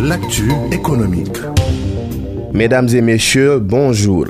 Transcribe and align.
L'actu 0.00 0.50
économique. 0.72 1.38
Mesdames 2.52 2.88
et 2.88 3.00
messieurs, 3.00 3.58
bonjour. 3.58 4.26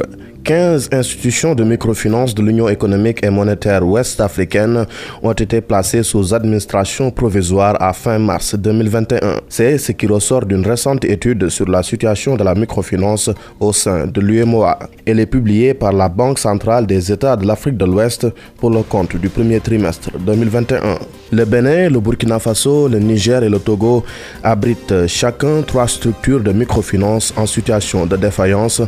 15 0.48 0.88
institutions 0.92 1.54
de 1.54 1.62
microfinance 1.62 2.34
de 2.34 2.40
l'Union 2.40 2.71
économique 2.71 3.22
et 3.22 3.29
monétaire 3.29 3.87
ouest-africaine 3.87 4.86
ont 5.22 5.34
été 5.34 5.61
placées 5.61 6.02
sous 6.02 6.32
administration 6.32 7.11
provisoire 7.11 7.77
à 7.82 7.93
fin 7.93 8.18
mars 8.18 8.54
2021. 8.54 9.40
C'est 9.50 9.76
ce 9.76 9.93
qui 9.93 10.07
ressort 10.07 10.46
d'une 10.46 10.66
récente 10.66 11.04
étude 11.04 11.50
sur 11.50 11.68
la 11.68 11.82
situation 11.82 12.34
de 12.34 12.45
la 12.45 12.54
microfinance 12.54 13.29
au 13.61 13.75
sein 13.75 14.07
de 14.07 14.22
l'UMOA. 14.22 14.79
Elle 15.04 15.21
est 15.21 15.26
publiée 15.26 15.75
par 15.75 15.93
la 15.93 16.08
Banque 16.08 16.39
centrale 16.39 16.86
des 16.86 17.12
États 17.12 17.36
de 17.36 17.46
l'Afrique 17.46 17.76
de 17.76 17.85
l'Ouest 17.85 18.26
pour 18.57 18.71
le 18.71 18.82
compte 18.82 19.17
du 19.17 19.29
premier 19.29 19.61
trimestre 19.61 20.12
2021. 20.18 20.96
Le 21.30 21.44
Bénin, 21.44 21.90
le 21.90 22.00
Burkina 22.00 22.39
Faso, 22.39 22.89
le 22.89 22.99
Niger 22.99 23.43
et 23.43 23.50
le 23.50 23.58
Togo 23.58 24.03
abritent 24.43 25.07
chacun 25.08 25.61
trois 25.61 25.86
structures 25.86 26.40
de 26.40 26.53
microfinance 26.53 27.35
en 27.36 27.44
situation 27.44 28.07
de 28.07 28.17
défaillance, 28.17 28.80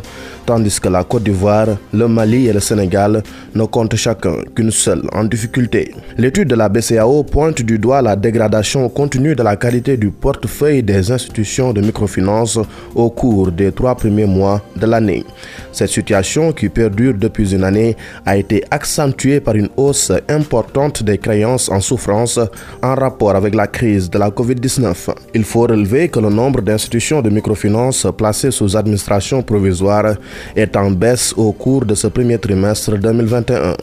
tandis 0.47 0.79
que 0.79 0.89
la 0.89 1.03
Côte 1.03 1.21
d'Ivoire 1.21 1.50
le 1.93 2.07
Mali 2.07 2.47
et 2.47 2.53
le 2.53 2.59
Sénégal 2.59 3.21
ne 3.55 3.63
comptent 3.65 3.95
chacun 3.95 4.35
qu'une 4.55 4.71
seule 4.71 5.03
en 5.11 5.23
difficulté. 5.25 5.93
L'étude 6.17 6.47
de 6.47 6.55
la 6.55 6.69
BCAO 6.69 7.23
pointe 7.23 7.61
du 7.61 7.77
doigt 7.77 8.01
la 8.01 8.15
dégradation 8.15 8.87
continue 8.89 9.35
de 9.35 9.43
la 9.43 9.55
qualité 9.55 9.97
du 9.97 10.11
portefeuille 10.11 10.83
des 10.83 11.11
institutions 11.11 11.73
de 11.73 11.81
microfinance 11.81 12.57
au 12.95 13.09
cours 13.09 13.51
des 13.51 13.71
trois 13.71 13.95
premiers 13.95 14.25
mois 14.25 14.61
de 14.77 14.85
l'année. 14.85 15.23
Cette 15.71 15.89
situation, 15.89 16.51
qui 16.53 16.69
perdure 16.69 17.13
depuis 17.15 17.53
une 17.53 17.63
année, 17.63 17.95
a 18.25 18.37
été 18.37 18.63
accentuée 18.71 19.39
par 19.39 19.55
une 19.55 19.69
hausse 19.77 20.11
importante 20.29 21.03
des 21.03 21.17
créances 21.17 21.69
en 21.69 21.79
souffrance 21.81 22.39
en 22.81 22.95
rapport 22.95 23.35
avec 23.35 23.55
la 23.55 23.67
crise 23.67 24.09
de 24.09 24.17
la 24.19 24.29
COVID-19. 24.29 25.09
Il 25.33 25.43
faut 25.43 25.61
relever 25.61 26.09
que 26.09 26.19
le 26.19 26.29
nombre 26.29 26.61
d'institutions 26.61 27.21
de 27.21 27.29
microfinance 27.29 28.07
placées 28.17 28.51
sous 28.51 28.75
administration 28.77 29.41
provisoire 29.41 30.15
est 30.55 30.75
en 30.77 30.91
baisse 30.91 31.33
au 31.41 31.51
cours 31.51 31.85
de 31.85 31.95
ce 31.95 32.07
premier 32.07 32.37
trimestre 32.37 32.97
2021. 32.97 33.75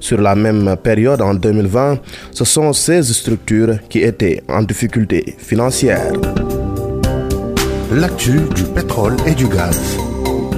Sur 0.00 0.20
la 0.20 0.34
même 0.34 0.76
période 0.82 1.20
en 1.22 1.34
2020, 1.34 1.98
ce 2.32 2.44
sont 2.44 2.72
16 2.72 3.12
structures 3.12 3.78
qui 3.88 4.00
étaient 4.02 4.42
en 4.48 4.62
difficulté 4.62 5.34
financière. 5.38 6.12
L'actu 7.92 8.40
du 8.54 8.64
pétrole 8.64 9.16
et 9.26 9.34
du 9.34 9.46
gaz. 9.48 9.78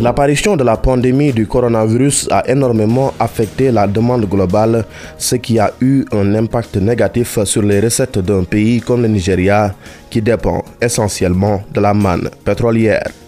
L'apparition 0.01 0.57
de 0.57 0.65
la 0.65 0.77
pandémie 0.77 1.33
du 1.33 1.47
coronavirus 1.47 2.29
a 2.31 2.43
énormément 2.49 3.13
affecté 3.19 3.71
la 3.71 3.87
demande 3.87 4.29
globale, 4.29 4.85
ce 5.19 5.37
qui 5.37 5.59
a 5.59 5.73
eu 5.81 6.05
un 6.13 6.35
impact 6.35 6.77
négatif 6.77 7.39
sur 7.45 7.63
les 7.63 7.81
recettes 7.81 8.19
d'un 8.19 8.45
pays 8.45 8.81
comme 8.81 9.03
le 9.03 9.09
Nigeria, 9.09 9.75
qui 10.11 10.21
dépend 10.21 10.65
essentiellement 10.81 11.63
de 11.73 11.81
la 11.81 11.95
manne 11.95 12.29
pétrolière. 12.45 13.24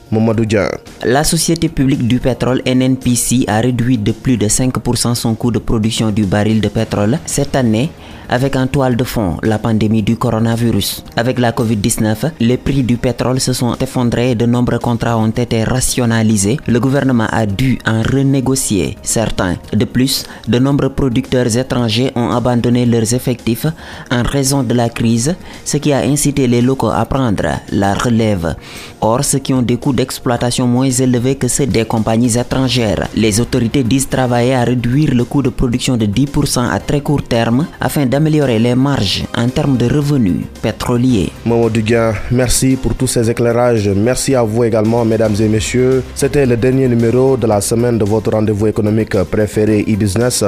La 1.05 1.25
société 1.25 1.69
publique 1.69 2.07
du 2.07 2.21
pétrole 2.21 2.63
NNPC 2.65 3.45
a 3.49 3.61
réduit 3.61 3.99
de 3.99 4.13
plus 4.13 4.37
de 4.37 4.47
5% 4.47 5.15
son 5.15 5.35
coût 5.35 5.51
de 5.51 5.59
production 5.59 6.11
du 6.11 6.25
baril 6.25 6.61
de 6.61 6.69
pétrole 6.69 7.19
cette 7.27 7.57
année 7.57 7.91
avec 8.29 8.57
en 8.57 8.67
toile 8.67 8.97
de 8.97 9.05
fond 9.05 9.37
la 9.43 9.59
pandémie 9.59 10.03
du 10.03 10.17
coronavirus. 10.17 11.05
Avec 11.17 11.39
la 11.39 11.53
COVID-19, 11.53 12.33
les 12.41 12.57
prix 12.57 12.83
du 12.83 12.97
pétrole 12.97 13.41
se 13.41 13.53
sont 13.53 13.75
effondrés 13.81 14.33
et 14.33 14.35
de 14.35 14.47
nombreux 14.47 14.79
contrats 14.79 15.19
ont 15.19 15.29
été 15.31 15.65
rationalisés. 15.65 16.59
Le 16.67 16.81
gouvernement 16.81 17.29
a 17.31 17.47
dû 17.47 17.79
en 17.87 18.03
renégocier 18.03 18.97
certains. 19.03 19.57
De 19.73 19.85
plus, 19.85 20.25
de 20.49 20.59
nombreux 20.59 20.91
producteurs 20.91 21.57
étrangers 21.57 22.13
ont 22.15 22.31
abandonné 22.31 22.87
leurs 22.87 23.15
effectifs 23.15 23.67
en 24.11 24.23
raison 24.23 24.63
de 24.63 24.75
la 24.75 24.89
crise, 24.89 25.35
ce 25.65 25.77
qui 25.77 25.93
a 25.93 26.01
incité 26.01 26.47
les 26.47 26.63
locaux 26.63 26.91
à 26.91 27.05
prendre 27.05 27.45
la 27.71 27.95
relève. 27.95 28.55
Or, 29.01 29.25
ceux 29.25 29.39
qui 29.39 29.53
ont 29.53 29.63
des 29.63 29.77
coûts 29.77 29.93
d'exploitation 29.93 30.67
moins 30.67 30.91
élevés 30.91 31.37
que 31.37 31.49
ceux 31.49 31.67
des 31.67 31.85
compagnies 31.85 32.39
étrangères, 32.39 33.09
les 33.15 33.41
autorités 33.41 33.85
disent 33.85 34.09
travailler 34.09 34.55
à 34.55 34.65
réduire 34.65 35.15
le 35.15 35.25
coût 35.25 35.43
de 35.43 35.51
production 35.51 35.97
de 35.97 36.07
10% 36.07 36.69
à 36.71 36.79
très 36.81 37.01
court 37.01 37.23
terme 37.23 37.67
afin 37.81 38.07
d'améliorer 38.17 38.59
les 38.59 38.75
marges 38.75 39.25
en 39.37 39.47
termes 39.51 39.77
de 39.77 39.85
revenus 39.95 40.41
pétroliers. 40.63 41.31
Duguin, 41.71 42.15
merci 42.31 42.77
pour 42.83 42.95
tous 42.95 43.07
ces 43.09 43.29
éclairages. 43.29 43.91
Merci 43.95 44.35
à 44.35 44.43
vous 44.43 44.65
également, 44.65 45.05
mesdames 45.05 45.35
et 45.39 45.49
messieurs. 45.49 46.03
C'était 46.15 46.47
le 46.47 46.57
dernier 46.57 46.89
numéro 46.89 47.37
de 47.37 47.47
la 47.47 47.61
semaine 47.61 47.99
de 47.99 48.07
votre 48.07 48.31
rendez-vous 48.33 48.69
économique 48.69 49.23
préféré 49.25 49.85
e-business. 49.87 50.45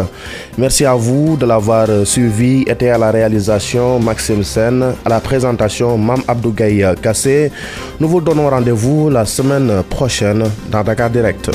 Merci 0.57 0.87
à 0.87 0.95
vous 0.95 1.37
de 1.37 1.45
l'avoir 1.45 1.89
suivi. 2.07 2.63
Était 2.67 2.89
à 2.89 2.97
la 2.97 3.11
réalisation 3.11 4.01
Maxime 4.01 4.43
Sen, 4.43 4.83
à 5.05 5.09
la 5.11 5.21
présentation 5.21 5.99
Mam 5.99 6.23
Abdougaï 6.27 6.83
Kassé. 7.03 7.53
Nous 8.01 8.09
vous 8.09 8.23
donnons 8.23 8.49
rendez-vous 8.49 9.11
la 9.11 9.27
semaine 9.27 9.83
prochaine 9.91 10.43
dans 10.71 10.83
Dakar 10.83 11.11
Direct. 11.11 11.51